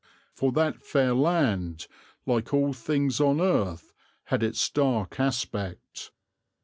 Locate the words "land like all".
1.13-2.73